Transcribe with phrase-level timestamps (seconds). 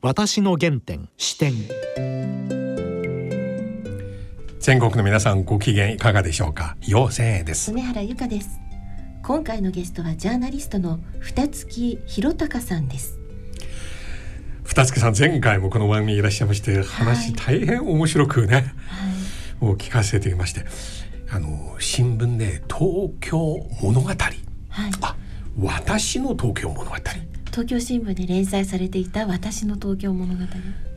[0.00, 1.54] 私の原点視点。
[4.60, 6.76] 全国の皆さんご機嫌いかがでしょうか？
[6.86, 7.72] 妖精です。
[7.72, 8.60] 梅原由香です。
[9.24, 13.18] 今回のゲストはジャーナリストの二月弘隆さんです。
[14.62, 18.72] 二月さん前回もこの番組にいらっしゃいまして話大変面白くね、
[19.58, 20.64] はい、を聞かせていまして
[21.28, 24.16] あの新聞で東京物語、はい、
[25.00, 25.16] あ
[25.58, 26.96] 私の東京物語
[27.58, 30.40] 東京新聞で連載されていた私の東京物語。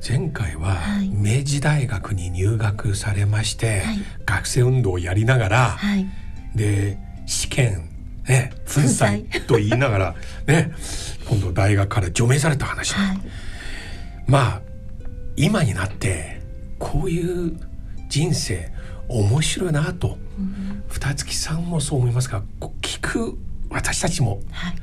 [0.08, 0.78] 前回は
[1.12, 6.06] 明治大学に入学されまして、はい、学生運動をやりながら、はい、
[6.54, 7.90] で試験
[8.28, 10.72] ね粉砕と言いながら ね
[11.28, 13.20] 今度大学から除名された話、はい、
[14.28, 14.62] まあ
[15.36, 16.44] 今になって
[16.78, 17.58] こういう
[18.08, 18.72] 人生
[19.08, 22.44] 面白いなと、うん、二月さんもそう思いますが
[22.84, 23.36] 聞く
[23.72, 24.76] 私たちも、はい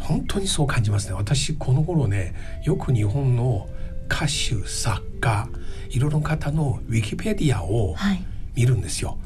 [0.00, 1.14] 本当にそう感じますね。
[1.14, 3.68] 私この頃ねよく日本の
[4.10, 5.48] 歌手作家
[5.90, 7.94] いろいろな方のウィキペディアを
[8.54, 9.10] 見るんですよ。
[9.10, 9.16] は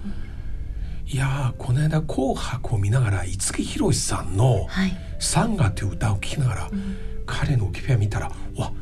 [1.06, 4.68] い、いやこの間「紅白」を見ながら五木ひろしさんの
[5.18, 6.70] 「サンガ」という歌を聴きながら、はい、
[7.24, 8.72] 彼のウィキペディア見たらわ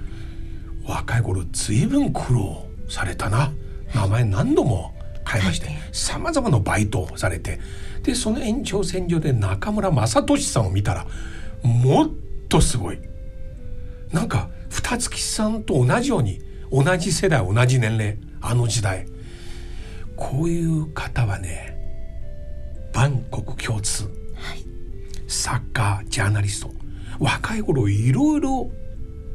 [0.85, 3.53] 若い頃随分苦労されたな。
[3.95, 4.95] 名前何度も
[5.29, 7.61] 変えましてさまざまなバイトをされて
[8.03, 11.07] でその延長線上で中村雅俊さんを見たら
[11.63, 12.11] もっ
[12.49, 12.99] とすごい。
[14.13, 19.07] なんか二月さんと同じように同じ世代同じ年齢あの時代。
[20.17, 21.77] こういう方はね
[22.95, 24.65] 万国共通、はい、
[25.27, 26.71] 作家ジャーナリスト。
[27.19, 28.71] 若い頃いろいろ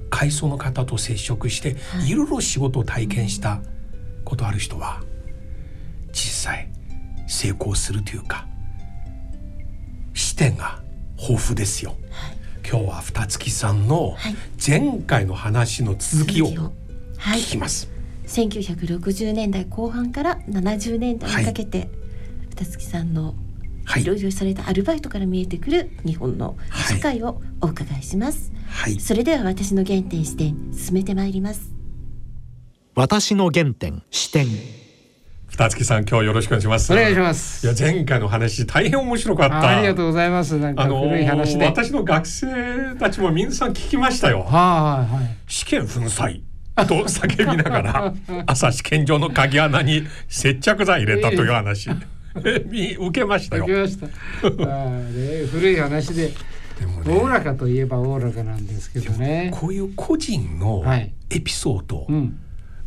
[0.10, 3.62] 階層の方と接触して、はい、いろいろ仕事を体験した
[4.24, 5.02] ことある人は
[6.12, 6.70] 実際
[7.28, 8.48] 成功するというか
[10.14, 10.82] 視点が
[11.18, 11.96] 豊富ですよ。
[12.70, 14.18] 今日は二月さんの
[14.66, 17.88] 前回の話の続きを聞きます。
[17.88, 21.90] はい、1960年代後半から70年代にかけて、はい、
[22.58, 23.36] 二月さんの
[23.96, 26.58] いろいろされたアルバイトから見えてくる日本の
[26.90, 28.52] 社会をお伺いします。
[28.68, 31.72] はい、それでは私の原点視点進めてまいります。
[32.96, 34.87] 私の原点視点。
[35.58, 36.94] 二月さん今日よろしくお願いします。
[36.94, 37.66] お願いします。
[37.66, 39.68] いや前回の話大変面白かった。
[39.68, 40.56] ありがとうございます。
[40.60, 44.44] なんか古い話で、あのー、私の学生たちも皆さん聞きましたよ。
[44.44, 45.36] はいはい。
[45.48, 46.42] 試験粉砕。
[46.76, 48.14] と叫びながら
[48.46, 51.90] 朝試験場の鍵穴に接着剤入れたという話
[52.38, 53.66] 受けましたよ。
[53.66, 54.92] 受けま
[55.52, 56.34] 古い話で。
[57.08, 59.50] おおらかといえばおおらかなんですけどね。
[59.52, 60.84] こういう個人の
[61.32, 62.40] エピソード、はいうん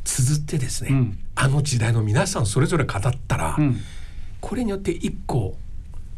[0.05, 3.81] 綴ってですね、うん、あの時代の皆さんそれぞれ語ったら、うん、
[4.43, 5.57] これによって一個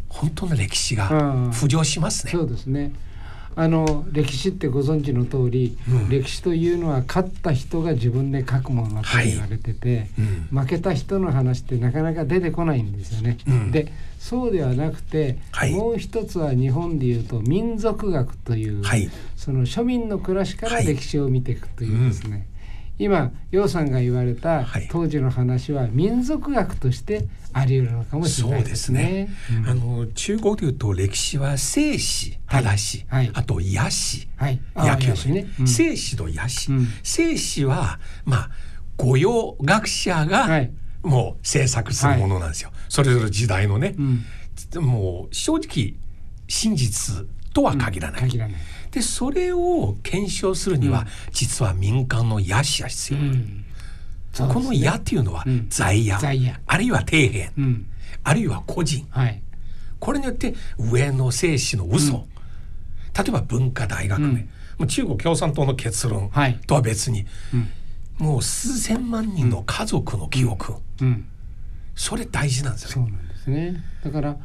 [0.08, 1.08] 本当の歴史が
[1.52, 2.32] 浮上しますね。
[2.32, 2.92] そうですね。
[3.54, 10.08] あの歴史ってご存知の通り、うん、歴史というのは勝った人が自分で書くものだと言われてて、はい。
[10.18, 10.22] う
[10.54, 13.38] ん、負けた人の話ってなかなか出てこないんですよね。
[13.46, 22.46] うん、でそうではなくて、はい、もう一つは日本でいうと民族学という、はい、その庶民の暮らしから歴史を見ていくというですね、
[23.02, 29.28] 今楊さんが言われた当時の話は民族学としてあり得るのかもしれないですね。
[29.48, 29.60] すね。
[29.60, 38.50] うん、あの中国でいうと歴史は生死正し、はい、あと野史、はい、野球ね、うん、生死と野史、うん、生死はまあ
[38.98, 40.68] 御用学者が
[41.02, 42.70] もう制作するものなんですよ。
[42.88, 43.96] それぞれ時代のね、
[44.76, 45.94] もう正直
[46.46, 48.20] 真実とは限らない。
[48.20, 48.60] 限らない
[48.92, 53.18] でそれを検証するには、うん、実は民間の野心が必要、
[54.46, 56.18] この野っていうのは在野,、
[56.66, 57.50] あるいは底辺、
[58.22, 59.42] あるいは個人、はい、
[59.98, 62.26] これによって上の生死の嘘、
[63.16, 64.38] 例えば文化大学名、も
[64.80, 66.30] う中国共産党の結論
[66.66, 67.26] とは別に、
[68.18, 70.74] もう数千万人の家族の記憶、
[71.94, 73.10] それ大事なんですよね。
[73.10, 73.82] そうなんですね。
[74.04, 74.36] だから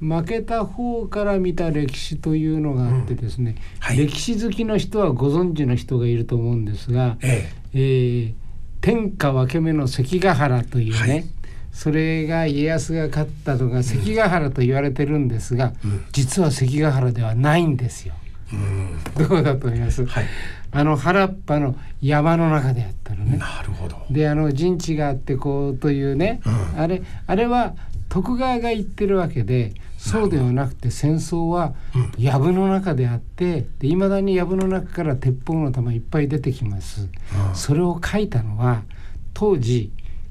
[0.00, 7.64] 負けた方から見た歴史というのがあってですね、うんはい、歴史好きの人はご存知の人がいると思うんですが、ええ。
[7.74, 8.34] えー、
[8.80, 11.24] 天下分け目の関ヶ原というね、はい、
[11.72, 18.14] それが家康が勝ったのが関ヶ原と言われてるんですが、うん、実は関ヶ原ではないんですよ。
[18.52, 20.26] うん、どうだと思います、はい、
[20.70, 23.38] あの原っぱの山の中であったのね。
[23.38, 23.96] なるほど。
[24.10, 27.74] であの陣地があってこうというね、うん、あれあれは
[28.14, 31.74] 徳川が言ってるわけでそうではなくて戦争は
[32.16, 37.08] 藪の中であっていまだに藪の中から鉄砲の弾いっぱい出てきます。
[37.54, 38.84] それを書いたのは
[39.32, 39.90] 当時、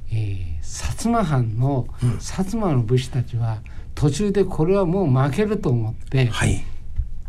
[0.10, 2.20] えー、薩摩藩の、薩
[2.52, 3.62] 摩の武士たちは
[3.96, 6.64] 途中でこれはもう負けると思って、はい、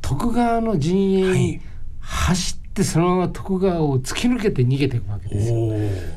[0.03, 1.61] 徳川の陣営に
[1.99, 5.59] 走っってそのまま徳川を突き抜けて逃げていくわけですよ。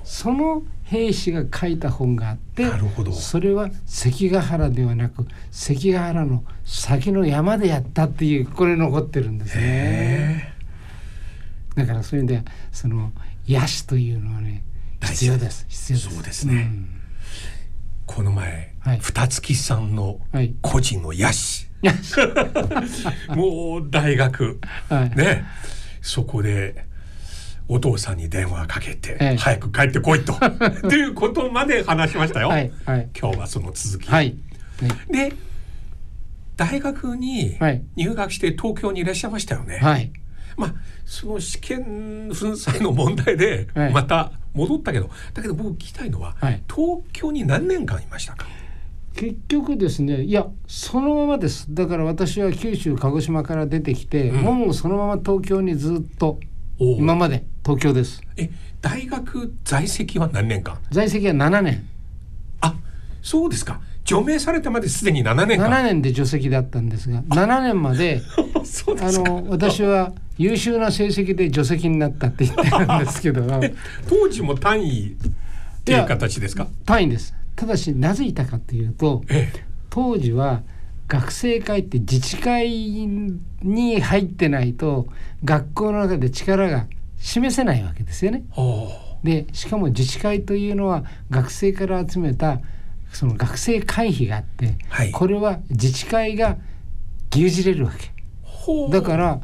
[0.04, 2.66] その兵士が書いた本があって
[3.12, 10.54] それは関ヶ原ではなく関ヶ原の先の山でやったっていうこれ残ってるんですね。
[11.76, 13.12] だからそういう意味でその
[13.48, 14.64] 野手というのはね
[15.04, 15.66] 必要です。
[15.68, 16.10] 必要です。
[16.10, 16.90] そうですね、うん、
[18.06, 20.22] この前、はい、二月さんの
[20.62, 21.26] 個人の野手、
[21.90, 25.44] はい、 もう大学、はい、ね。
[26.02, 26.87] そこで
[27.70, 30.34] お父さんに電話かけて、ええ、早く帰ってこいと。
[30.88, 34.38] ということまで話しましたよ、はいはい、今日はその続き、はい、
[35.10, 35.34] で
[36.56, 37.58] 大学に
[37.96, 40.12] 入学して東京にいらっしゃいましたよね、はい、
[40.56, 40.74] まあ
[41.06, 48.48] その試験粉砕の問題でまた戻ったけど、だけど僕聞きたいのは、東京に何年間いましたか？
[49.16, 51.74] 結局ですねいやそのままです。
[51.74, 56.40] だから私は九州鹿児島から出てきて、うん、もうそのまま東京にずっと
[56.80, 58.22] 今まで東京です。
[58.38, 58.50] え
[58.82, 60.78] 大学在籍は何年間？
[60.92, 61.84] 在籍は7年。
[62.62, 62.76] あ
[63.22, 63.82] そうですか。
[64.06, 65.70] 除名されてまですでに7年間。
[65.70, 68.22] 7年で除籍だったんですが7年まで
[69.02, 73.42] あの私は優秀な成績で除籍になったって言ってるんですけど。
[74.08, 76.68] 当時も単位っていう形ですか？
[76.86, 77.34] 単位です。
[77.56, 80.62] ただしなぜいたかというと、ええ、当時は
[81.08, 85.08] 学生会って自治会に入ってないと
[85.44, 86.86] 学校の中で力が
[87.18, 88.44] 示せないわけですよね。
[89.24, 92.60] でしかも自治会というのは学生から集めた
[93.12, 96.58] その学生会費があって、はい、これは自治会が
[97.32, 98.12] 牛耳れるわけ。
[98.92, 99.42] だから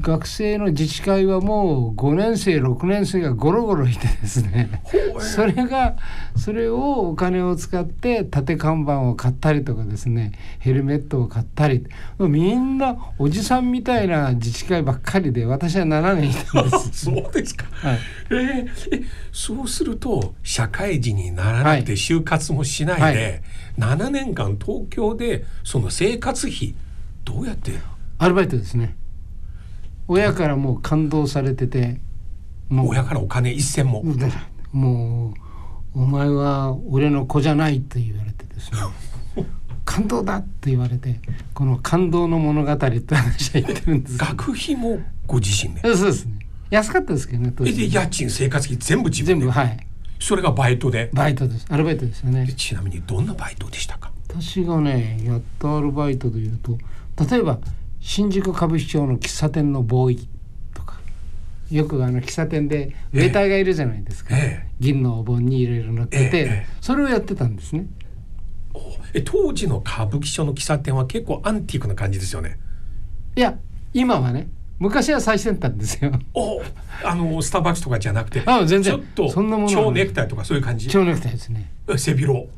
[0.00, 4.82] 学生の自治会はもう5年生6年生がゴロゴロいてですね。
[5.18, 5.96] それが
[6.36, 10.32] それをお金を使って縦看板を買ったりとかですね。
[10.58, 11.86] ヘルメットを買ったり。
[12.18, 17.04] みんなおじさんみたいな自治会ばっかりで私は7年いたんです。
[17.06, 17.98] そうですか、はい、
[18.30, 19.02] えー、え
[19.32, 23.42] そうすると社会人にならなくて就活もしないで、
[23.78, 26.74] はい、7年間東京でその生活費
[27.24, 27.72] どうやって？
[28.18, 28.96] アルバイトですね
[30.08, 32.00] 親からもう感動されてて
[32.68, 32.88] もう。
[32.90, 34.02] 親からお金一銭も。
[34.72, 35.34] も
[35.94, 38.78] うお前は俺の子じゃないって言われてですね
[39.84, 41.20] 感動だって言われて
[41.52, 45.82] この感動の物語って話は言ってるんです学費もご自身で？
[45.94, 46.38] そうですね。
[46.70, 49.86] 安かったですけどねえで家賃生活費全部自分全部はい。
[50.18, 51.10] それがバイトで？
[51.12, 51.66] バイトです。
[51.68, 52.52] アルバイトですよね。
[52.56, 54.10] ちなみにどんなバイトでしたか？
[54.28, 56.76] 私がねやったアルバイトでいうと
[57.30, 57.60] 例えば
[58.06, 60.28] 新宿歌舞伎町の喫茶店のボーイ
[60.74, 61.00] とか
[61.70, 67.86] よくあの喫茶店でウェーターがいるじゃないですか、ええ、銀のお盆にいろいろ乗ってて、え、それをやってたんですね
[69.14, 72.58] え当時の歌舞伎町の喫茶店は結構アンティークな感じですよね
[73.36, 73.56] いや
[73.94, 74.48] 今はね
[74.78, 76.12] 昔は最先端ですよ。
[76.34, 76.60] お、
[77.04, 80.88] あのスターバックスとかじゃなくて、あ全然ちょっとそんなもの蝶ネクタイとかそういう感じ？
[80.88, 81.70] 蝶ネクタイですね。
[81.96, 82.48] 背広。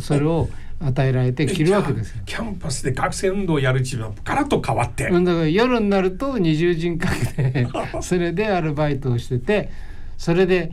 [0.00, 0.48] それを
[0.84, 2.22] 与えられて着るわけですよ。
[2.26, 5.04] キャンパスで学生運動をやるチームはガラッと変わって。
[5.04, 7.66] だから夜になると二重人格で
[8.02, 9.70] それでアルバイトをしてて
[10.18, 10.72] それで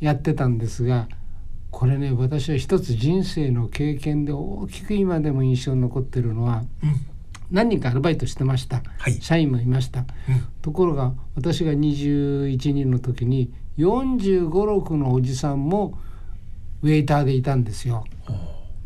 [0.00, 1.08] やってたんですが
[1.70, 6.90] これね私は一つ人生の経験で大きく今でも印象に残ってるのは、うん、
[7.50, 10.06] 何人かアルバイトしてました、はい、社員もいました、うん、
[10.62, 15.98] ところが私が21人の時に4 5 6のおじさんも
[16.82, 18.04] ウェイターでいたんですよ。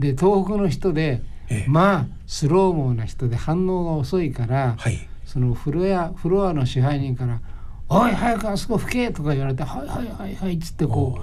[0.00, 7.40] で東北の人で、ええ、まあスローモーな人で反応が遅いから、はい、そのフロアフロアの支配人から
[7.88, 11.20] 「おい早くあそこ吹け!」とか言われて「はいはいはいはい」っつってこ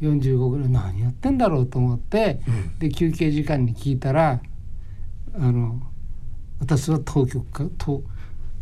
[0.00, 4.40] う45ぐらい何やってんだろうと思って、うん、で休憩時間に聞いたら
[5.34, 5.80] あの
[6.58, 8.02] 私は東京か東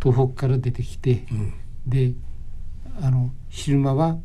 [0.02, 1.54] 東北から出てきて、うん、
[1.86, 2.12] で
[3.00, 4.18] あの昼間は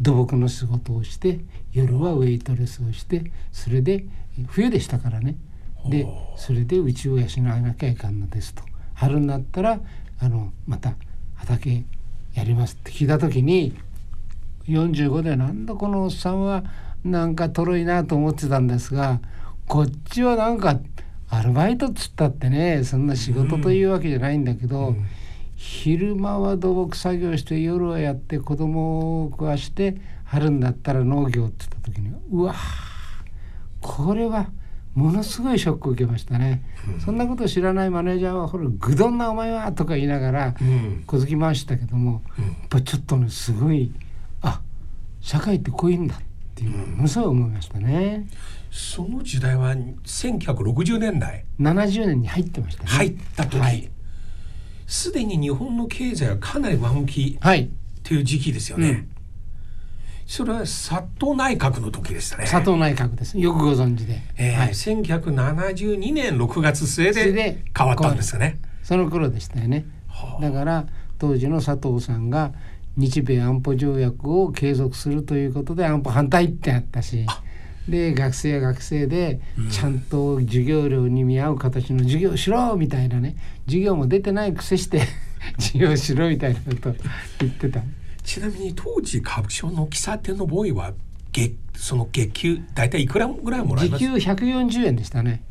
[0.00, 1.40] 土木の仕事をして
[1.72, 4.06] 夜はウェイトレスをしてそれで
[4.48, 5.36] 冬でしたからね。
[5.88, 8.62] でそれでうちを養わなきゃいかんのですと。
[8.94, 9.80] 春になったら
[10.18, 10.94] あのまた
[11.36, 11.84] 畑
[12.34, 13.74] やりますって聞いた時に
[14.68, 16.64] 45でなんだこのおっさんは
[17.04, 19.20] なんかとろいなと思ってたんですが
[19.66, 20.78] こっちはなんか
[21.30, 25.06] アルバイトっつったってねそんな仕事というわけじゃないんだけど、うん、
[25.60, 32.54] 昼間は土木作業して夜はやって子供を食わして春になったら農業って言った時にうわ
[33.82, 34.48] これは
[34.94, 40.54] ものすごいショックを受けましたね、うん、そんなこと知らないマネージャーは「ほらぐどんなお前は」とか言いながら
[41.06, 43.92] 小突き回したけども、うん、やっぱちょっとねすごい
[44.40, 44.62] あ
[45.20, 46.18] 社会ってこういうんだっ
[46.54, 48.26] ていうものすごい思いましたね。
[48.70, 51.44] その時代は1960年代。
[51.60, 53.90] 70年に入ってました、ね、入った時、はい、
[54.90, 57.38] すでに日本の経済はかなり上向き
[58.02, 58.86] という時期ですよね。
[58.86, 59.10] はいうん
[60.26, 62.46] それは佐藤内閣の時でしたね。
[62.46, 63.36] 佐藤内閣です。
[63.36, 64.22] よくご存知で。
[64.36, 68.60] えーはい、1972年6月末で変わったんですよね。
[68.84, 69.86] その頃でしたよね。
[70.40, 70.86] だから
[71.18, 72.52] 当時の佐藤さんが
[72.96, 77.26] 日米安保条約を継続するということで安保反対ってあったし。
[77.88, 83.36] で学生は学生でちゃんと授業料に見合う形の授業しろみたいなね。
[83.66, 85.02] 授業も出てないくせして
[85.58, 86.94] 授業しろみたいなこと
[87.40, 87.82] 言ってた。
[88.22, 90.92] ちなみに当時歌舞伎町の喫茶店のボーイは
[91.32, 94.04] 月その月給大体いくらぐらいもらえます？
[94.04, 95.42] 時給140円でしたね。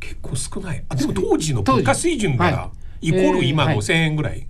[0.00, 0.84] 結構少ない。
[0.88, 4.44] あでも当時の物価水準が、はい、イコール今5000円ぐらい、えー、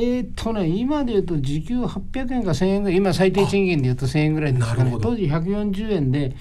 [0.00, 4.96] っとね今で言うと時給800円か1000円ぐらい今最低賃金で言うと1000円ぐらいですかね。
[5.00, 6.36] 当時140円で、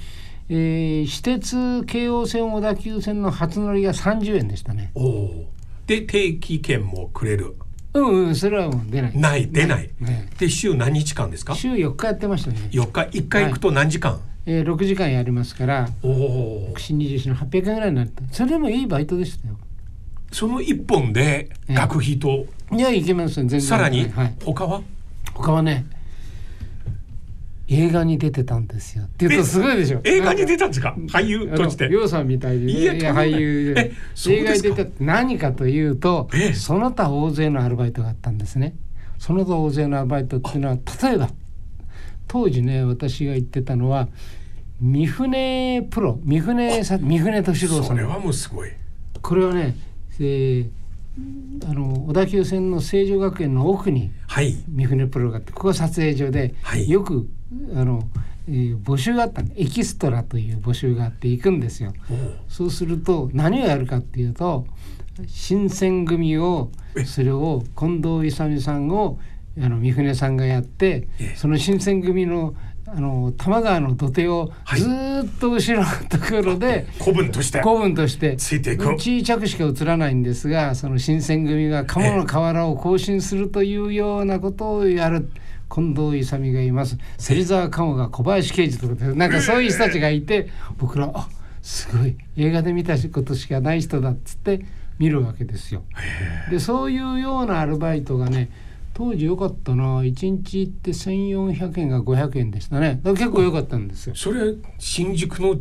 [0.49, 4.91] えー、私鉄京王線小田急線の初乗りが30円でしたね。
[4.95, 5.45] お
[5.87, 7.55] で定期券もくれる。
[7.93, 9.17] うんうんそれはもう出ない。
[9.17, 11.55] ない出ない、ね、で週何日間ですか？
[11.55, 12.57] 週4日やってましたね。
[12.71, 13.19] 4日。
[13.19, 19.57] 1回行くと何時間、はい、えー、6時間やりますからおお串24の800円ぐらいになったそれでもいいバイトでしたよ。
[20.31, 23.61] その1本で学費と、いやいけます全然。
[23.61, 24.81] さらに、はい、他は
[25.33, 25.85] 他はね
[27.67, 29.05] 映画に出てたんですよ。
[29.05, 30.01] って言うとすごいでしょ。
[30.03, 30.95] 映画に出たんですか？
[31.09, 31.47] 俳優？
[31.55, 31.89] として。
[31.89, 33.73] 洋さんみたいに、ね、俳優。
[33.73, 33.91] で
[34.27, 38.75] 映画に出た何かというとその他大勢のアルバイトがあったんですね。
[39.17, 41.29] その他大勢のアルバイトっていうのは例えば
[42.27, 44.09] 当時ね私が言ってたのは
[44.79, 47.83] 三船プロ三船さ三船敏郎さん。
[47.85, 48.69] それはもうすごい。
[49.21, 49.75] これはね、
[50.19, 50.69] えー、
[51.67, 54.11] あの小田急線の成城学園の奥に
[54.67, 57.29] 三船プロがあってここが撮影所で、はい、よく
[57.73, 58.03] あの、
[58.47, 61.93] えー、募集があったエキストラという募集があって行くんですよ。
[62.49, 64.67] そうすると何をやるかっていうと
[65.27, 66.71] 新選組を
[67.05, 69.17] それを近藤勇さんを
[69.57, 72.55] あの三船さんがやってその新選組の
[72.87, 74.87] あの多摩川の土手をず
[75.25, 77.61] っと後ろのところで、はい、古文として。
[77.61, 78.87] 古文としてついていく。
[78.93, 85.29] 小さくしか映らないんですがその新選組が鴨の河原を行進するというようなことをやる。
[85.67, 86.97] 近藤勇がいます。
[87.17, 91.27] 芹沢鴨が小林刑事とかなんかそういう人たちがいて僕らあ
[91.63, 92.15] すごい。
[92.37, 94.63] 映画で見たことしかない人だっつって
[94.99, 95.83] 見るわけですよ。
[96.51, 98.51] でそういうようなアルバイトがね
[98.95, 100.01] 当時良かったな。
[100.01, 103.01] 1日行って1400円が500円でしたね。
[103.03, 104.15] 結構良かったんですよ。
[104.15, 105.55] それ新宿の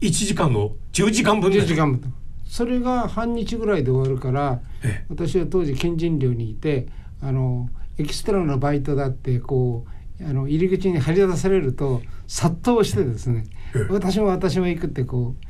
[0.00, 2.12] 1時間の10時間分10時間分。
[2.44, 4.60] それが半日ぐらいで終わるから
[5.08, 6.86] 私は当時県人寮にいて
[7.22, 7.68] あの
[7.98, 9.86] エキストラのバイトだってこ
[10.20, 13.46] うあの入り口に張り出されると殺到してですね。
[13.88, 15.45] 私も私も行くってこう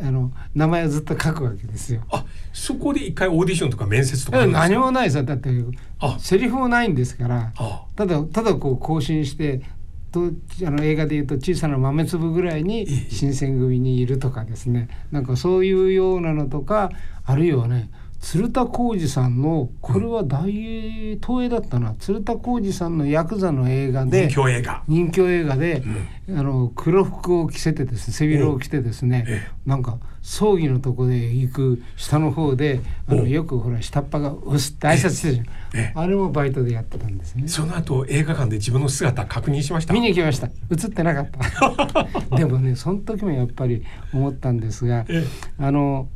[0.00, 2.02] あの名前をずっと書くわけですよ。
[2.10, 5.50] あそこで一回オーディションとか面接とか何もないさだって
[6.18, 7.52] セリフもないんですから。
[7.96, 9.62] ただただこう更新して
[10.12, 10.30] と
[10.64, 14.88] あの映画でいうと小さな豆粒ぐらいに新選組にいるとかですね。
[15.10, 16.90] なんかそういうようなのとか
[17.24, 17.90] あるいはね
[18.24, 21.94] 鶴田浩二さんのこれは大映東映だったな。
[21.98, 24.82] 鶴田浩二さんのヤクザの映画で人気映画。
[24.88, 25.82] 人気映画で、
[26.26, 35.98] うん、あの黒服を着せてですね背広を着てですねなんか葬儀のとこで行く下の方であのよくほら下っ端が「うす」って挨拶してるじゃん。
[35.98, 37.46] あれもバイトでやってたんですね。
[37.46, 39.92] その後映画館で自分の姿確認しました？
[39.92, 40.46] 見に行きました。
[40.46, 40.50] 映
[40.86, 42.06] ってなかった。
[42.38, 45.04] でもねその時もやっぱり思ったんですが
[45.58, 46.08] あの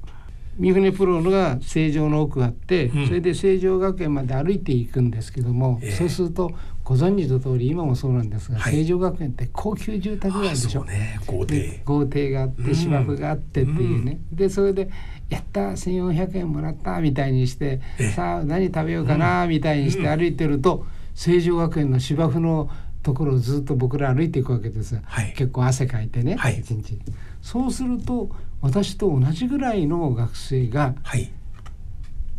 [0.58, 6.50] 三船プロのが成城の奥あって、うん、それで成城学園まで歩いていくんですけども、えー、そうすると
[6.82, 11.82] ご存知の通り今もそうなんですが、はい、成城学園って高級住宅街でしょ、ね、豪邸。
[11.84, 14.90] 豪邸があって芝生があってっていうね、うん、でそれで
[15.30, 17.80] 「やった1,400円もらった」みたいにして
[18.16, 22.70] 「さあ何食べようかな」みたいにして歩いてると、成城学園の芝生の
[23.02, 26.98] ところをずっと僕ら歩いていくわけです、はい、結構汗かいてね、はい、一日。
[27.42, 30.94] そうすると私と同じぐらいの学生が、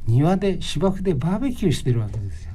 [0.05, 2.53] 庭で芝生でバーベキューしてるわけですよ。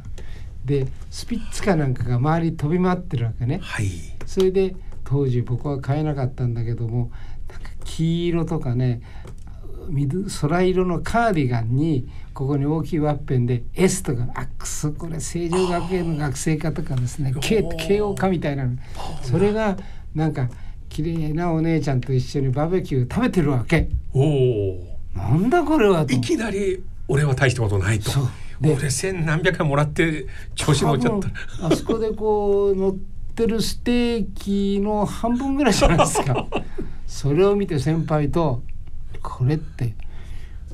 [0.65, 3.61] でスピッツかなんかが周り飛び回ってるわけね。
[3.63, 3.91] はい、
[4.27, 7.11] それで当時僕は買えなかったんだけども
[7.49, 9.03] なんか黄色とかね
[10.41, 18.67] 空色のカーディガンにここに大きいワッペンで S とかあくそこれ成城学園の学生かとかですね慶応かみたいな
[19.23, 19.77] それが
[20.15, 20.49] なんか
[20.95, 23.89] 綺麗なお姉ちゃんと一緒にバーベキュー食べてるわけ。
[24.13, 28.13] おおなんだこれはいきなり俺は大したことないと。
[28.61, 31.21] で俺千何百円もらって調子乗っちゃっ
[31.59, 32.95] たあそこでこう乗っ
[33.35, 36.47] てるステーキの半分ぐらいじゃないですか。
[37.09, 38.63] それを見て先輩と
[39.21, 39.95] 「これって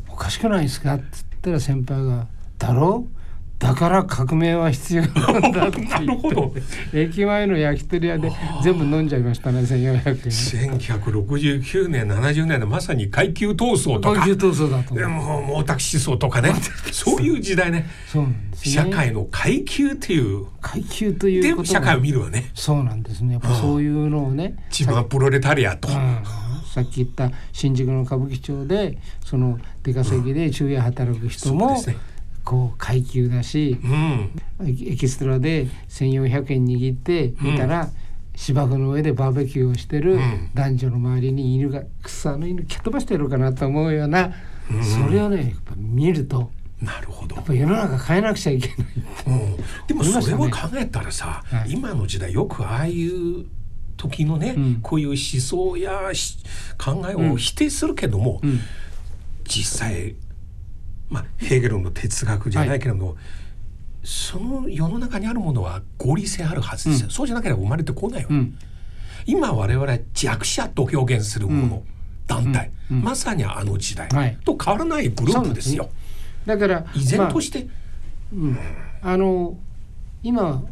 [0.06, 1.30] おかしくないですか?」っつって。
[1.40, 2.26] たら先輩が
[2.58, 3.19] 「だろう？
[3.60, 6.62] だから革命は必要なんだって言って
[6.98, 8.32] 駅前の焼き鳥屋で
[8.64, 10.70] 全部飲んじゃいましたね1400円。
[10.72, 14.20] 1969年70年のまさに階級闘争とか。
[14.20, 16.54] 階級闘争だとでも毛沢思想とかね
[16.90, 25.94] そういう時代ねそうなんです、ね、社会の階級っていう階級ということ社会を見るわねそうなんですねやっぱそういうのをね一番プロレタリアと、うん、
[26.72, 31.96] さっき言った新宿の歌舞伎町でその出稼ぎで昼夜働く人も、うんね、
[32.50, 33.78] こう階級だし、
[34.60, 37.90] うん、エキストラで1,400円握って見たら、うん、
[38.34, 40.18] 芝生の上でバーベキューをしてる
[40.52, 44.32] 男女の周りに犬が草の犬蹴っ飛ばしてるかなと思うような、
[44.82, 46.50] それをねやっぱ見ると。
[46.82, 47.36] なるほど。
[47.36, 48.76] やっぱ世の中変えなくちゃいけない。
[49.28, 53.46] うん、でもそれを考えたらさ、ねはい、今の時代よくああいう
[53.96, 56.10] 時のね、うん、こういう思想や
[56.84, 58.58] 考えを否定するけども、うん、
[59.44, 60.16] 実際
[61.10, 63.16] まあ、ヘーゲルの哲学じゃないけれども、はい、
[64.04, 68.56] その世の中にあるものは合理性あるはずですよ、うん、そうじゃなければ生まれてこないよ、うん、
[69.26, 71.82] 今我々は弱者と表現するもの、うん、
[72.26, 75.90] 団体、まさにあの時代、はい、と変わらないグループですよ。
[76.46, 77.68] だから依然として、
[78.32, 78.56] ま
[79.02, 79.58] あ、あの
[80.22, 80.62] 今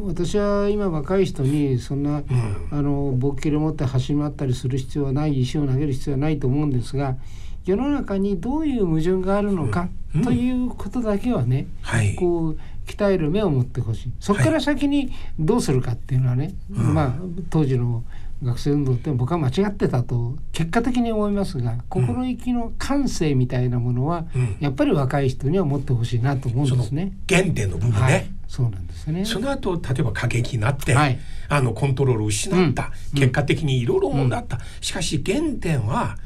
[0.00, 7.16] 私は今若い人にそんな、うん、あのボッケル持って走り回ったりする必要はない石を投げる必要はないと思うんですが
[7.64, 9.88] 世の中にどういう矛盾があるのか
[10.24, 14.12] ということだけはね、はい、こう鍛える目を持ってほしい。
[14.20, 17.14] そこから先にどうするかっていうのはね、はい、まあ
[17.50, 18.04] 当時の
[18.42, 24.26] 学生運動って僕は間違ってたと結果的に思いますが心意気の感性みたいなものは、
[24.60, 27.12] やっぱり若い人には持ってほしいなと思うんですね。
[27.28, 29.24] 原点の部分ね、はい、そうなんですね。
[29.24, 36.16] その後例えば過激になって、はい、あのコントロールを失った、うん、結果的にいろいろ問題あった、うん、しかし原点は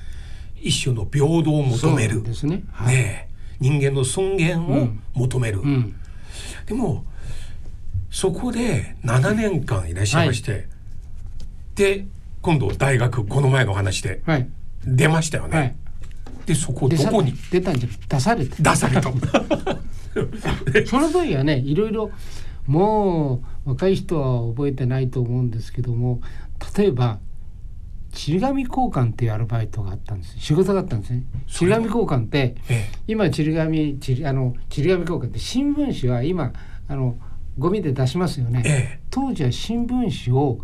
[0.62, 2.22] 一種の平等を求める。
[2.22, 3.28] ですね、はい、ね
[3.60, 5.66] 人間の尊厳を求める、うん。
[5.66, 5.94] うん、
[6.66, 7.04] でも
[8.10, 10.64] そこで7年間いらっしゃいまして、はい、
[11.74, 12.06] で
[12.40, 14.22] 今度大学この前の話で
[14.84, 15.74] 出ましたよね、はい、
[16.46, 17.32] でそこどこに？
[17.50, 18.56] 出たんじゃ出された。
[18.56, 19.12] 出された。
[20.86, 22.10] その時はねいろいろ
[22.66, 26.20] もう若い人は覚えてないと思うんですけども
[26.76, 27.18] 例えば
[28.12, 31.24] ちり紙交換っていうアルバイトがあったんです仕事があったんですね。
[31.46, 36.52] ちり紙交換って、ええ、今ちり紙ちりあのちり紙交換って新聞紙は今
[36.88, 37.16] あの
[37.58, 40.60] ゴミで出しますよね、え、当時は新聞紙を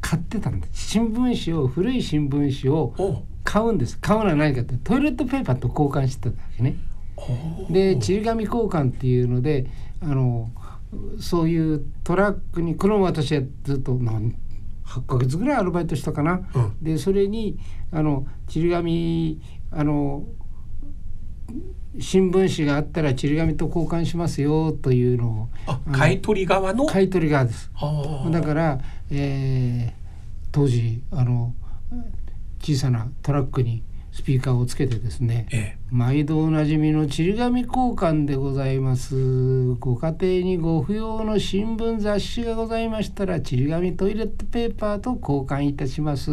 [0.00, 0.90] 買ってたんです。
[0.90, 3.98] 新聞紙を古い新聞紙を買うんです。
[3.98, 6.76] 買うのは何かってトイレットペーパーと交換してたわけね。
[7.70, 9.66] でちり紙交換っていうので
[10.02, 10.50] あの
[11.18, 14.34] そういうトラックにこの私はずっと何
[14.86, 17.58] 8ヶ月ぐらいアルバイトしたかな、うん、でそれに
[17.90, 20.24] あのちり紙あの
[21.98, 26.86] 新聞紙があったらちり紙と交換しますよというのを買取側の？
[26.86, 27.70] 買取側です。
[28.30, 31.54] だから、えー、当時あの
[32.60, 39.74] 小さなトラックにスピーカーをつけてですね、ええ、毎度おなじみのちり紙交換でございます。
[39.74, 46.32] ご家庭にご不要の新聞雑誌がございましたらちり紙トイレットペーパーと交換いたします。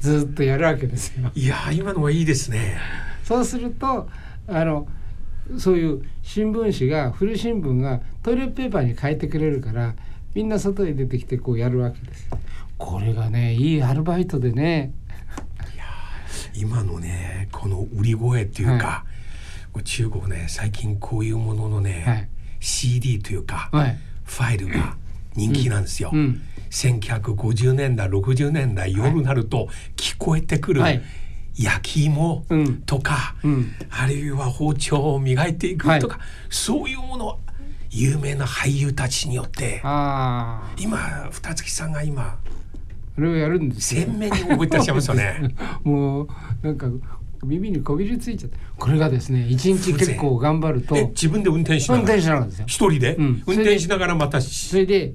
[0.00, 1.30] ずっとやるわけですよ。
[1.34, 2.78] いや今のはいいですね。
[3.24, 4.08] そうすると
[4.46, 4.88] あの
[5.58, 9.96] そういう新聞紙が古新聞がトイレットペーパーに変えてくれるから
[10.32, 12.26] みんな外へ出てきてこうやるわけです
[12.78, 14.94] これがねいいアルバイトでね
[16.54, 19.04] 今のねこの売り声っていうか、
[19.74, 22.28] はい、中国ね最近こういうもののね、はい、
[22.60, 24.96] CD というか、はい、ファイルが
[25.34, 26.10] 人気なんですよ。
[26.12, 26.18] うん。
[26.18, 30.82] うん、1950年代60年代夜になると聞こえてくる、
[31.54, 32.44] 焼き芋
[32.86, 36.18] とか、うん、あるいは包丁を磨いていくとか、
[36.50, 37.40] そういうもの
[37.90, 39.80] 有名な俳優たちによって
[40.78, 42.38] 今二月さんが今
[43.18, 45.56] それをやるんです鮮明に覚えてらっしゃいますよね。
[45.82, 46.28] もう
[46.62, 46.86] なんか
[47.42, 48.58] 耳にこびりついちゃって。
[48.76, 52.14] これがですね一日結構頑張ると自分で運転しながら？
[52.14, 52.64] 運転しながらですよ。
[52.68, 55.14] 一人で、うん、運転しながらまたそれで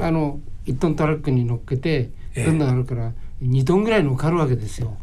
[0.00, 4.96] あの1トントラックに乗っけてどんどんあるから2トンぐらい乗っかるわけですよ。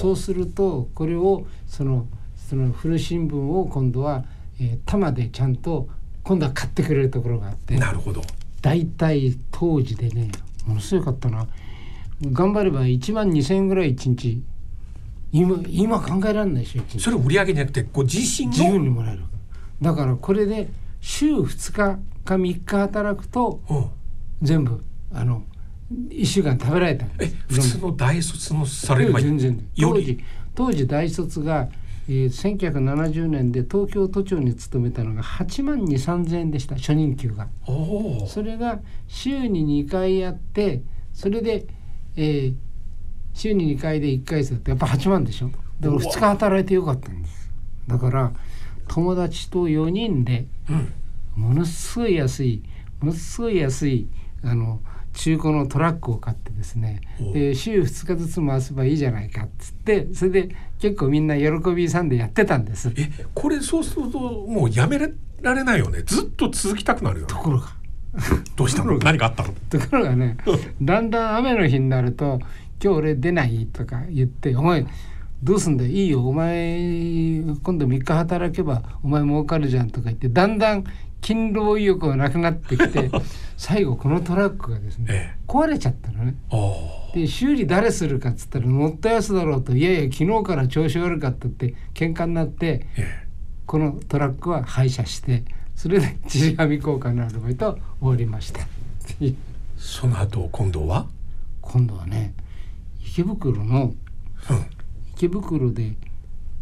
[0.00, 4.24] そうするとこれをそのその古新聞を今度は、
[4.58, 5.88] えー、玉でちゃんと
[6.22, 8.22] 今度は買ってくれるところがあってなるほど。
[8.62, 10.30] 大体当時でね
[10.66, 11.46] ものすごかったな
[12.30, 14.42] 頑張れば1万2,000円ぐらい1日。
[15.32, 19.22] 今今考えられないでしょそれ売り上げじゃなくてご自身の自由にもらえる。
[19.80, 20.68] だからこれで
[21.00, 23.60] 週2日か3日働くと
[24.42, 25.42] 全部あの
[26.10, 27.06] 1週間食べられた。
[27.18, 29.68] え普通の大卒のされる全然。
[29.74, 30.18] 当時
[30.54, 31.68] 当時大卒が
[32.08, 37.48] えー、1970年で東京都庁に勤めたのが8万2 3 0 0円でした初任給が。
[38.26, 40.82] それが週に2回やって
[41.12, 41.66] それで、
[42.16, 42.54] えー、
[43.34, 45.50] 週に2回で1回生ってやっぱ8万でしょ？
[45.80, 47.50] だから2日働いてよかったんです。
[47.86, 48.32] だから
[48.88, 50.46] 友達と4人で、
[51.36, 52.62] ものすごい安い
[53.00, 54.06] ものすごい安い
[54.44, 54.80] あの
[55.14, 57.00] 中古のトラックを買ってですね
[57.34, 62.92] で週2日ずつ回せばいいじゃないかっつってそれで結構みんな喜びさんでやってたんです。
[62.96, 66.02] えこれそうするともうやめられないよね？
[66.02, 67.68] ずっと続きたくなるよ、ね、ところが
[68.56, 68.98] どうしたの？
[68.98, 69.54] 何かあったの？
[69.70, 70.36] ところがね
[70.82, 72.40] だんだん雨の日になると
[72.82, 74.86] 「今日俺出ない」とか言って「お前
[75.42, 75.90] どうすんだよ？
[75.90, 76.28] いいよ。
[76.28, 76.78] お前
[77.62, 80.84] 今度3日働けばお前儲かるじゃん」とか言ってだんだん
[81.20, 83.10] 勤労意欲がなくなってきて
[83.56, 86.34] 最後このトラックがですね、ええ、壊れちゃったのね。
[87.14, 93.06] で修理誰するかっつったら乗ったやつだろうといやいや昨日から調子悪かったって喧嘩になって、え、
[93.66, 95.44] このトラックは廃車して
[95.82, 98.60] それで地紙交換のアルバイト終わりました。
[99.76, 101.08] その後今度は？
[101.60, 102.34] 今度はね
[103.04, 103.94] 池袋の、うん、
[105.16, 105.96] 池袋で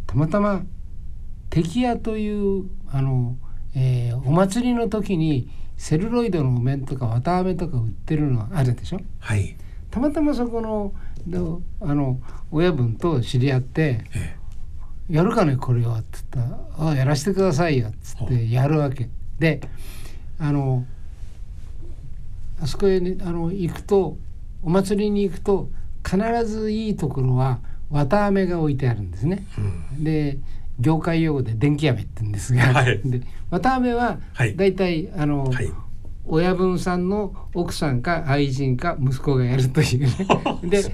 [0.07, 0.63] たまたま
[1.51, 3.37] 敵屋というあの
[3.77, 9.55] えー、お祭りの時にセルロイドのお面とか綿あめとか売ってるのあるでしょ、はい、
[9.91, 10.95] たまたまそこの
[11.83, 14.39] あの親分と知り合って、ええ、
[15.11, 19.09] やるかねこれは」っつったら「あやらせてくださいよ」っつってやるわけ。
[19.39, 19.61] で
[20.39, 20.85] あの
[22.63, 24.17] あそこへ、ね、あの行くと
[24.63, 25.69] お祭りに行くと
[26.05, 29.47] 必ずいいところは綿あめが置いてあるんですね。
[29.97, 30.39] うん、で
[30.79, 34.19] 業界用語で電気飴って言うんですが、はい、で綿飴は
[34.57, 35.71] 大体、はい、あの、はい、
[36.27, 40.11] 親分さんの奥さんか愛人か息子がやるというね。
[40.65, 40.85] で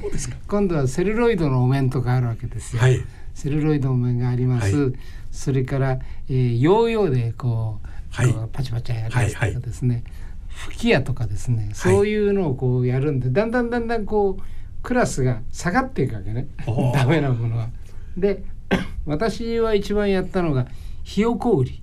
[0.49, 2.83] 今度はセルロイドのお面とかあるわけですよ。
[2.83, 3.01] はい、
[3.37, 4.95] セルロイドのお面があります、
[5.31, 5.99] それから、
[6.31, 10.05] えー、ヨーヨーでこう、パチパチやるやつとかですね、
[10.49, 11.69] 吹き矢とかですね。
[11.75, 14.43] そういうのをこうやるんで、だんだんだんだんこう
[14.83, 16.49] クラスが下がっていくわけね。
[16.95, 17.69] ダメなものは。
[18.17, 18.43] で
[19.05, 20.67] 私は一番やったのが
[21.05, 21.83] ひよこ売り。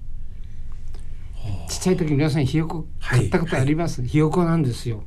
[1.69, 4.07] ちっちゃい時皆さんひよこ買ったことあります、はい。
[4.07, 5.03] はい、ひよこなんですよ。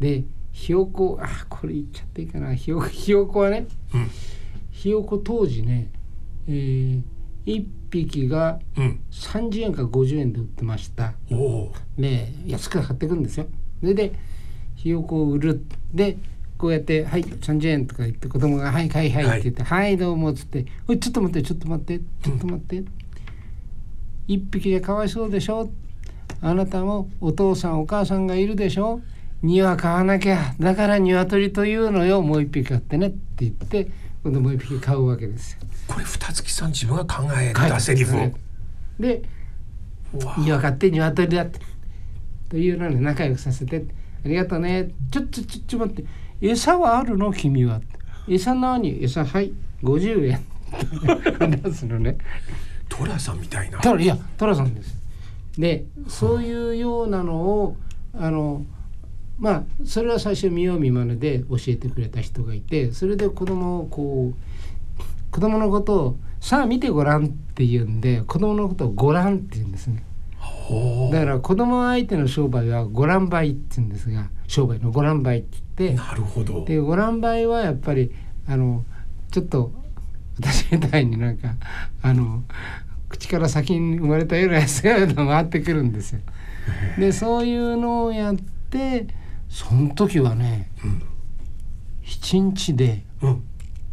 [0.00, 2.56] でひよこあこれ言っちゃっていいかな。
[2.56, 4.10] ひよひよこはね、うん、
[4.74, 5.88] ひよこ当時ね、
[6.48, 7.02] えー、
[7.46, 8.58] 1匹が
[9.10, 11.14] 30円か50円で売ってました、
[11.96, 13.46] で安く買ってくるんですよ。
[13.80, 14.12] それで
[14.74, 15.64] ひよこを売る。
[15.94, 16.18] で
[16.58, 21.98] こうやって「はい30円」とか言って子供が「はいはいはい」って言って「はい、はい、どうも」っつって「おいちょっと待ってちょっと待って。
[22.22, 22.84] ちょっと待って」
[24.26, 25.70] 一匹でかわいそうでしょ？
[26.40, 29.00] あなたもお父さんお母さんがいるでしょ？
[29.42, 30.54] 庭買わなきゃ。
[30.58, 32.22] だから鶏というのよ。
[32.22, 33.90] もう一匹買ってねって言って
[34.24, 35.60] 今度もう一匹買うわけですよ。
[35.86, 38.32] これ二月さん自分が考えたセリフを。
[38.98, 39.22] で
[40.38, 41.60] 庭買って鶏だって
[42.48, 43.84] というので仲良くさせて。
[44.24, 44.88] ありがとうね。
[45.10, 46.04] ちょっとちょっと待って。
[46.40, 47.82] 餌はあるの君は？
[48.26, 49.04] 餌何？
[49.04, 49.52] 餌はい。
[49.82, 51.60] 50円。
[51.60, 52.16] 出すのね。
[52.88, 53.78] トラさんみたいな。
[54.00, 54.96] いやトラさんです。
[55.58, 57.76] でそういうようなのを
[58.14, 58.64] あの
[59.38, 70.04] まあそれは最初見よう見まねで教えてくれた人がいてそれで子供をこう子供のことを「さあ見てごらん」って言うんで子供のことを「ごらん」って言うんですね。
[71.12, 78.12] だから子供相手の商売はご覧売って言うんですが商売のご覧売って言ってなるほどでご覧売はやっぱり
[78.46, 78.84] あの
[79.30, 79.72] ちょっと
[80.38, 81.54] 私みたいになんか
[82.02, 82.44] あの
[83.08, 86.20] 口から先に生まれたようなやつが回ってくるんですよ。
[86.98, 88.36] でそういうのをやっ
[88.70, 89.06] て
[89.54, 91.02] その時はね、うん、
[92.02, 93.04] 7日で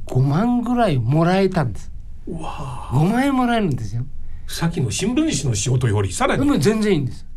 [0.07, 1.91] 5万ぐらいもらえたんです。
[2.25, 4.03] うわ5万円もらえるんですよ。
[4.47, 6.43] さっきの新聞紙の仕事よりさらに。
[6.43, 7.27] も全然いいんです。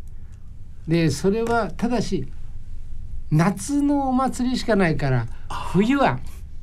[0.87, 2.27] でそれはただし
[3.29, 5.27] 夏のお祭りしかないから
[5.73, 6.19] 冬は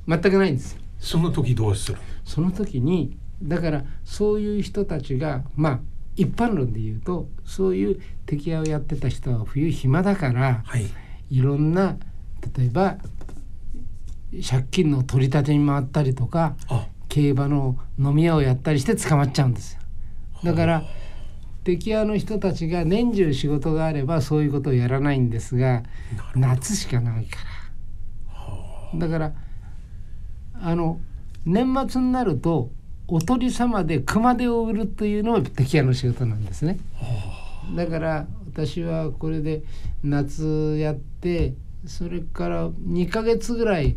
[0.09, 0.77] 全くないんです。
[0.99, 1.99] その時どうする？
[2.25, 5.81] その時にだからそういう人たちがまあ
[6.17, 10.87] 一般論で言うとそういう敵屋をやってた人は冬暇だから、はい、
[11.33, 11.97] いろんな
[12.59, 12.99] 例えば
[14.47, 16.57] 借金の取り立てに回ったりとか
[17.09, 19.81] 競馬の飲み屋をやったりして捕まっちゃうんですよ。
[20.45, 20.83] だから
[21.65, 25.85] 敵屋の人たちが年中仕事があればそういうことをやらないんですが
[26.35, 27.39] 夏しかないか
[28.93, 28.99] ら。
[28.99, 29.33] だから
[30.61, 31.01] あの
[31.47, 32.71] 年末になると
[33.09, 36.79] おとり様で熊手を売るというのが敵屋の仕事なんですね。
[37.75, 39.63] だから私はこれで
[40.03, 41.12] 夏やって
[41.87, 43.97] それから2ヶ月ぐらい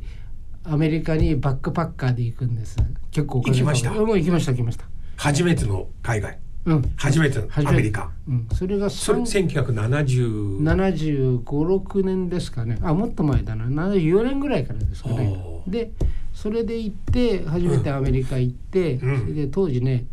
[0.64, 2.78] アメリカにバックパッカーで行くんです。
[3.12, 3.92] 結構行きました。
[3.92, 4.86] もう行きました行きました。
[5.18, 6.40] 初めての海外。
[6.66, 12.80] うん、初めてのアメリカ、うん、それがそれ1970 75、6年ですかね。
[12.82, 13.66] あもっと前だな。
[13.66, 15.38] 74年ぐらいからですかね。
[15.68, 15.92] で
[16.34, 20.06] それで行って初めてアメリカ行って、うん、それで当時ね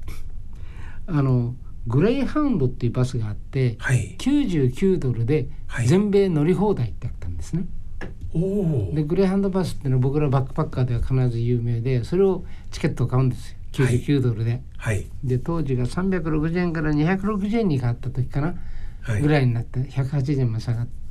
[1.07, 1.55] あの
[1.87, 5.49] グレイハウンドっていうバスがあって、はい、99ドルで
[5.87, 7.65] 全米乗り放題ってあったんですね。
[8.01, 13.59] はい、でグレイハウンドバスっていうのは僕らバックパッカーでは必ず有名でそれをチケットを買うんですよ。
[13.73, 18.55] 99ドルで、はい、で当時が360円から260円に変わった時かな、
[19.01, 21.02] はい、ぐらいになって180円も下がって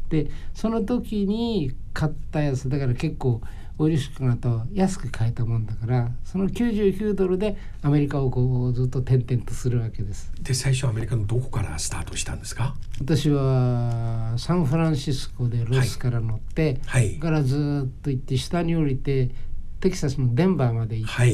[0.53, 3.41] その時に買ったやつだから結構
[3.77, 10.31] オイルシックなと安く買えたもんだからその99ドルでアメリカをこうずっと転々とするわけです。
[10.39, 12.75] で最初アメリカのどこからスタートしたんですか？
[12.99, 19.31] 私はサンフランシスコでロスから乗って、はい、からずっと行って下に降りて
[19.79, 21.33] テキサスのデンバーまで行って、はい、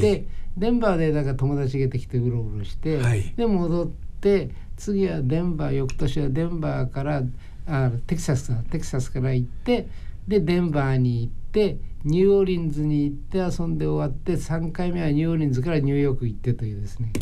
[0.56, 7.22] デンバーでだから友達がてきてうろうろして、はい、で戻って次はデンバー翌年はデンバーから
[7.68, 9.88] あテキサステキサスから行って
[10.26, 17.12] でデンバーに行ってニューオーリンズに行って遊んで終わって3回目はニューオーリンズからニューヨーク行ってというですね。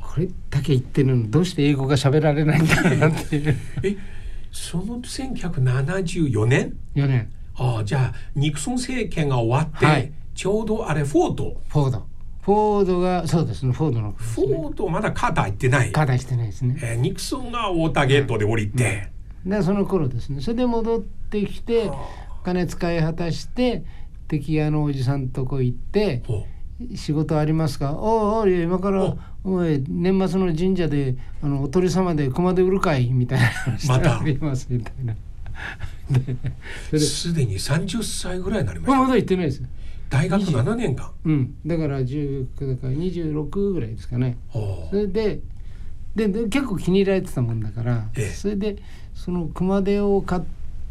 [0.00, 3.56] これだけ言ってるのどうして英語が喋られないんだろうなっていう。
[3.82, 3.96] え
[4.52, 7.32] その1974年？4年。
[7.56, 11.60] ああじゃあニクソン政権が終わって、はい、ちょうどあれフォード？
[11.68, 12.06] フォード。
[12.42, 15.90] フォードがそうですねフォードの、ね、フォードまだカーター行ってない？
[15.92, 19.13] カーターしてないですね、えー、ニクソンがウォーターゲートで降りて、うん、
[19.44, 20.40] でその頃ですね。
[20.40, 21.90] それで戻ってきて
[22.44, 23.84] 金使い果たして
[24.28, 26.22] 敵屋のおじさんとこ行って
[26.94, 27.92] 仕事ありますか？
[27.92, 33.10] おお今からおい年末の神社であのお鳥様で熊で売るかい？
[33.10, 35.14] みたいな話がありますみたいな。
[36.98, 39.62] すでに30歳ぐらいになりました、まだ行ってないです。
[40.10, 41.10] 大学7年間。
[41.24, 41.54] うん。
[41.66, 44.36] だから10だから26ぐらいですかね。
[44.52, 45.40] それで
[46.14, 48.76] で結構気に入られてたもんだから、ええ、それで
[49.14, 50.42] その熊手を買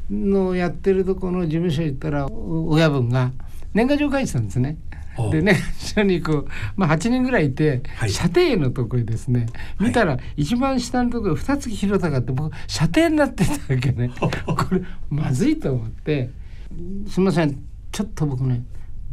[0.10, 3.32] のやってるとこの事務所行ったら親分が
[3.74, 4.78] 年賀状書いてたんですね。
[5.32, 9.46] でね 一緒にこう、まあ、8人ぐらいいて、はい、射程のとこにですね
[9.80, 14.10] 見たら一番下のところ2つ広さがあって僕射程になってたわけね。
[14.20, 16.32] これまずいと思って
[17.08, 17.60] 「すみません
[17.92, 18.64] ちょっと僕ね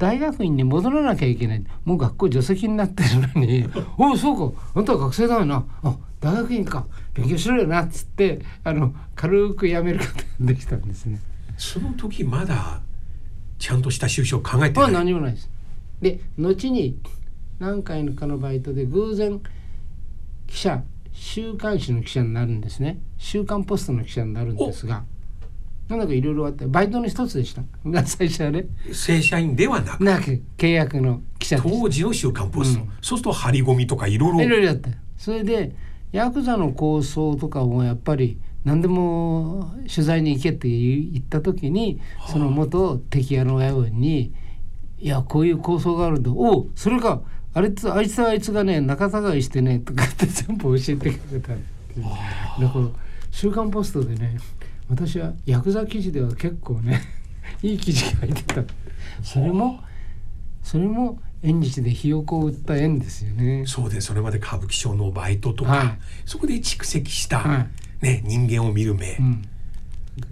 [0.01, 1.65] 大学院に戻らなきゃいけない。
[1.85, 3.67] もう学校除籍になってるのに
[3.99, 4.61] 「おおそうか。
[4.75, 5.65] あんたは学生だよな。
[5.83, 6.87] あ大学院か。
[7.15, 11.21] 勉強しろよな」っつってあの軽く辞めることができたんですね。
[11.59, 12.81] その時まだ
[13.59, 14.93] ちゃんとした就職考えてない？
[14.93, 15.51] 何もないです。
[16.01, 16.97] で後に
[17.59, 19.39] 何回かのバイトで偶然
[20.47, 20.83] 記者
[21.13, 23.01] 週刊誌の記者になるんですね。
[23.19, 25.05] 週刊ポストの記者になるんですが
[25.91, 27.63] なんだかいろいろあってバイトの一つでした。
[28.05, 28.67] 最初はね。
[28.93, 34.43] 正社員ではなくなく契約の記者当時の週刊ポスト、うん、そうすると張り込みとかいろいろ。
[34.43, 34.91] いろいろやって。
[35.19, 35.75] それで
[36.13, 44.33] ヤクザの構想とかもやっぱり何でも取材に行けって言った時にその元敵屋の親分に
[45.01, 46.31] 「いやこういう構想があるんだ。
[46.31, 47.21] おおそれか。
[47.53, 52.87] あれあいつはあいつがね仲違いしてね」とかって全部教えてくれただから
[53.33, 54.39] 「週刊ポスト」でね
[54.91, 57.01] 私はヤクザ記事では結構ね
[57.63, 58.63] いい記事書いてた。
[59.23, 59.81] それも
[60.63, 63.65] それも縁日でひよこを売った縁ですよね。
[63.67, 67.67] そうでそれまで歌舞伎町のバイトとか、はい、そこで蓄積した、は
[68.03, 69.43] い、ね、人間を見る目、うん、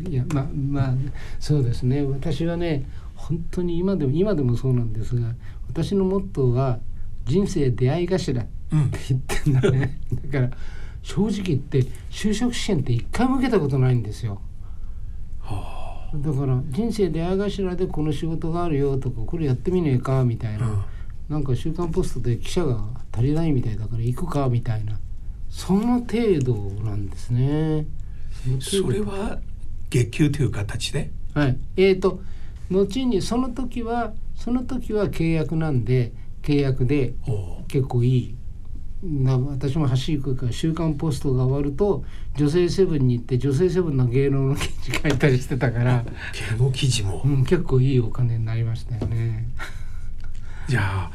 [0.06, 0.94] いやまあまあ
[1.38, 2.02] そうですね。
[2.02, 5.34] 私はね本当に今でも今でもそうなんですが
[5.68, 6.78] 私のモットーは
[7.26, 8.48] 人生出会い頭って
[9.08, 10.50] 言ってんだね、うん、だから
[11.08, 14.42] 正直言って就職試験って一回も受けたことないんですよ。
[16.14, 20.82] だから人生出会い頭でこの仕事があるよとかこれやってみねえかみたいな、うん、
[21.30, 24.98] なんか「週刊ポスト」で記者が足りないみたいだから行くかみたいな。
[25.48, 27.86] その程度なんですね。
[28.60, 29.38] それは
[29.88, 31.10] 月給という形で？
[31.32, 31.56] はい。
[31.76, 32.20] えーと
[32.70, 37.14] 後にその時はその時は契約なんで契約で
[37.66, 38.34] 結構いい
[39.00, 42.04] 私も走り行くから「週刊ポスト」が終わると
[42.37, 46.04] 女性セブンに行って女性セブンの芸能の記事書いたりしてたから
[46.50, 49.48] 芸能記事も、うん、結構いいお金になりましたよね。
[50.68, 51.12] じゃあ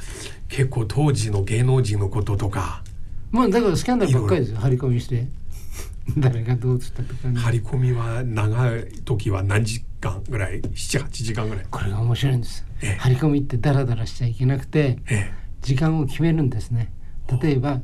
[0.48, 2.84] 結構当時の芸能人のこととか。
[3.32, 4.60] まあだからスキャンダルばっかりですよ。
[4.60, 5.28] 張り込みして。
[6.18, 11.66] 誰がどうつったとか、ね、張り込みは長い時は何時間ぐらい？78時間ぐらい。
[11.70, 16.92] これが面白いんです、ええ、張り込みってダラダラしちゃいけなくて、ええ、時間を決めるんですね
[17.42, 17.82] 例えば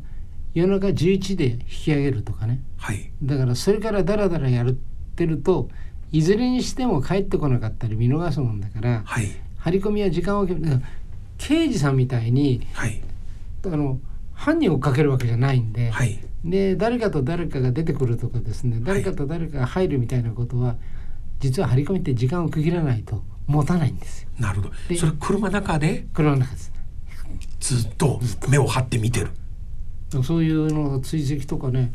[0.53, 4.71] 夜中11時で引き上げるとかね、はい、だからそれからダラダラやっ
[5.15, 5.69] てると
[6.11, 10.81] いずれにしても帰ってこなかったり見逃すもんだから、はい、張り込みは時間を決め
[11.37, 13.01] 刑事さんみたいに、はい、
[13.65, 13.99] あの
[14.33, 20.77] 犯人を追っかけるわけじゃないんで、はい、で誰かと誰かが出てくるとかですね誰かと誰かが入るみたいなことは、
[21.39, 24.29] 実は張り込みって時間を区切らないと持たないんですよ。
[24.39, 24.73] なるほど。
[24.95, 26.07] それ車の中で？
[26.13, 26.78] 車の中です、ね。
[27.59, 29.31] ずっと目を張って見てる。
[30.23, 31.91] そういうの追跡とかね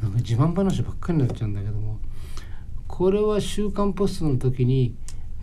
[0.00, 1.98] なんか自慢話ばっかりになっちゃうんだけども
[2.86, 4.94] これは「週刊ポスト」の時に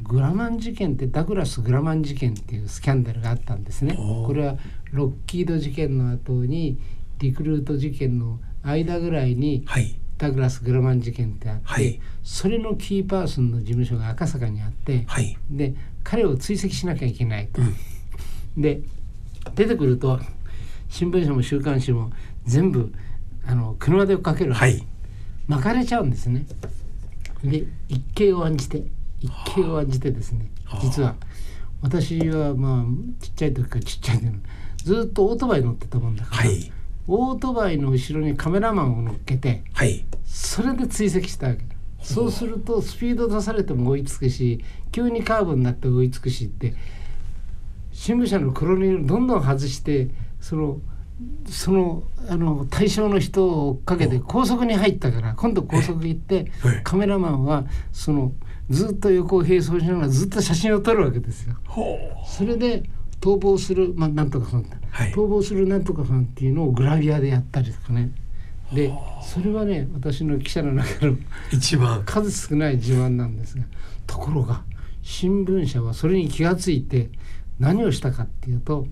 [0.01, 3.95] グラマン事件ってダグラス・グラマン事件っていうスキャンダルがあったんですね。
[3.95, 4.57] これは
[4.91, 6.77] ロッキード事件の後に
[7.19, 17.61] リクルート事件の間ぐらいに、はい、ダグラス・グラマン事件ってあって、はい、それのキーパーソンの事務所が赤坂にあって、はい、で彼を追跡しなきゃいけないと。
[17.61, 17.65] う
[18.59, 18.81] ん、で
[19.53, 20.19] 出てくると
[20.89, 22.12] 新聞社も週刊誌も
[22.45, 22.91] 全部
[23.45, 24.86] あの車で追っかける、はい、
[25.47, 26.45] 巻かれちゃうんですね。
[27.43, 28.84] で一計を案じて
[29.19, 30.49] 一計を案じてですね
[30.81, 31.15] 実は。
[31.81, 32.86] 私はまあ
[33.21, 34.31] ちっちゃい時からちっちゃい時
[34.84, 36.71] ずっとオートバイ乗ってたもんだから、はい、
[37.08, 41.63] オートバイの後ろにカメラマンを乗っけて、はい、それで追跡したわけ。
[42.01, 46.75] そうするとスピード出されても追いつくし急にカーブになって追いつくしって
[47.95, 50.10] 新聞社の黒塗りどんどん外して
[50.41, 50.81] その
[51.47, 56.51] そのあの対象の人を追っかけて高速に入ったから今度高速行って
[56.84, 58.34] カメラマンはその
[58.69, 61.55] ずっと横を並走しながらずっと写真を撮るわけですよ。
[62.27, 62.84] それで
[63.21, 68.12] 逃亡する、まあ、なんとかさん、はい、逃亡するなんとかさんっていうのをグラビアでやったりとかね。
[68.73, 68.91] で
[69.23, 71.15] それはね私の記者の中の
[71.49, 72.03] 一番。
[72.03, 73.63] 数少ない自慢なんですが
[74.05, 74.63] ところが
[75.01, 77.10] 新聞社はそれに気が付いて
[77.59, 78.87] 何をしたかっていうと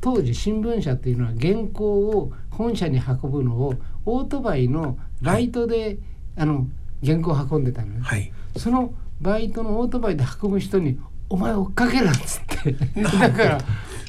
[0.00, 5.98] 当時新聞社っていうのは原稿を本社に運ぶのをオートバイのライトで、はい、
[6.38, 6.66] あの
[7.04, 10.98] 原稿を運んでたのね、はい、そのバイトのオートバイで運ぶ人に
[11.30, 12.72] 「お前追っかけろ」っつって。
[13.00, 13.58] だから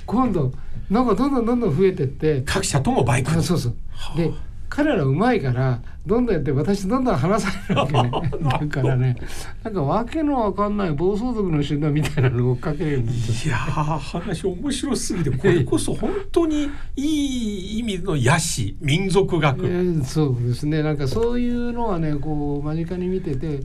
[0.05, 0.51] 今度
[0.89, 2.41] なんかどんどんどんどん増えてって。
[2.45, 3.75] 各社ともバイクそうそう。
[4.17, 4.31] で
[4.75, 8.11] 彼らうまいからどんどんやって私どんどん話されるわけね。
[8.41, 9.15] だからね
[9.63, 20.81] なんかわけのわかんない暴走族の集団みたいなのを追っかけるようになっいや話面白すぎてこれこそ本当にいい意味の野心民族学、えー、そうですね。
[20.81, 23.59] なんかそういうのはねこう間近に見てて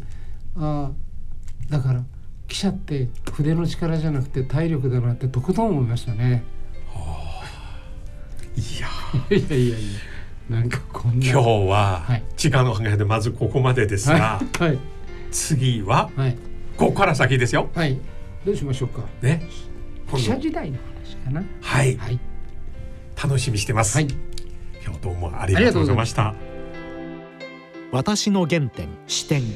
[0.58, 0.90] あ
[1.70, 2.04] だから
[2.48, 6.44] 記者って筆の力じゃなくて体力だなってとことん思いましたね。
[6.92, 7.46] はあ、
[8.60, 8.88] いや
[9.34, 10.17] いやいやいや
[10.48, 14.78] なんかこんな今日は時間の関係でまずここまでですが、はいはい、
[15.30, 16.36] 次は、はい、
[16.76, 17.68] ここから先ですよ。
[17.74, 17.98] はい。
[18.46, 19.02] どうしましょうか。
[19.20, 19.42] ね。
[20.10, 21.44] 記者時代の話かな。
[21.60, 21.96] はい。
[21.98, 22.18] はい。
[23.22, 23.96] 楽しみしてます。
[23.96, 24.08] はい。
[24.82, 26.34] 今日どうもありがとうございました。
[27.92, 29.42] 私の原点視点。
[29.42, 29.46] い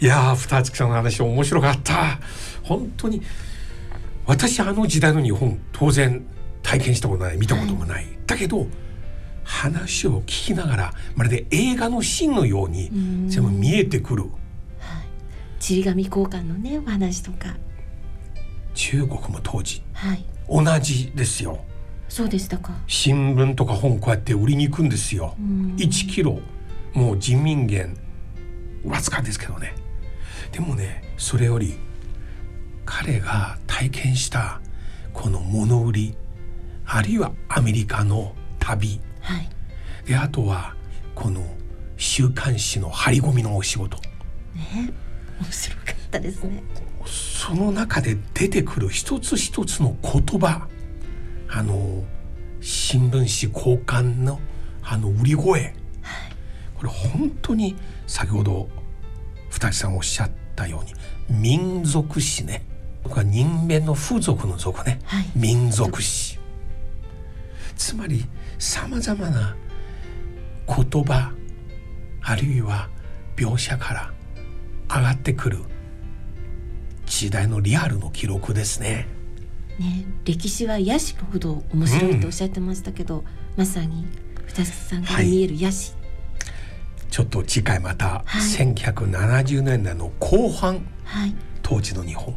[0.00, 2.18] や二月さんの話面白かった。
[2.64, 3.22] 本当に
[4.26, 6.26] 私あの時代の日本当然
[6.62, 8.06] 体験したことない見たこともない。
[8.26, 8.66] だけど。
[9.50, 12.88] 話を聞きながらまるで映画のシーンのように
[13.28, 14.22] 全部見えてくる。
[14.22, 14.30] はい、
[15.58, 17.56] ちり紙交換のねお話とか。
[18.74, 21.58] 中国も当時、はい、同じですよ。
[22.08, 22.72] そうでしたか。
[22.86, 25.34] 新聞とか本こうやって売りに行くんですよ。
[25.76, 26.40] 1キロ。
[26.92, 27.96] もう人民元。
[28.84, 29.74] わずかですけどね。
[30.52, 31.74] でもねそれより
[32.84, 34.60] 彼が体験した
[35.12, 36.14] この物売り
[36.86, 39.48] あるいはアメリカの旅はい、
[40.06, 40.74] であとは
[41.14, 41.44] この
[41.96, 43.98] 週刊誌の張り込みのお仕事。
[44.54, 44.92] ね。
[45.40, 46.62] 面白かったですね。
[47.06, 50.68] その中で出てくる一つ一つの言葉。
[51.48, 52.04] あの
[52.60, 54.38] 新聞紙交換の
[54.82, 55.72] あの売り声、はい、
[56.76, 58.68] これ本当に先ほど
[59.50, 62.64] 二木さんおっしゃったように民族史ね。
[63.02, 66.38] 僕は人間の風俗の族ね、はい、民族史。
[67.76, 68.26] つまり
[68.60, 69.56] さまざまな
[70.68, 71.32] 言葉
[72.20, 72.90] あるいは
[73.34, 74.12] 描写から
[74.94, 75.60] 上がってくる
[77.06, 79.08] 時代のリアルの記録ですね。
[79.78, 83.24] ね歴史は野心ほど面白いとおっしゃってましたけど、うん、
[83.56, 84.06] まさに
[84.44, 86.00] 二つさんから見える野心、は
[87.08, 92.36] い、ちょっと次回また、はい、1970年代の後半、はい、当時の日本、う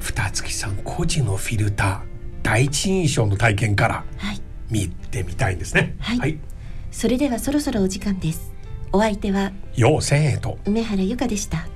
[0.00, 2.00] 二月さん個人のフィルター
[2.42, 6.38] 第一印象の体験から、はい見てみたいんですね、はい、はい、
[6.90, 8.52] それではそろそろお時間です。
[8.92, 10.58] お相手は陽千恵と。
[10.64, 11.66] 梅原由香でした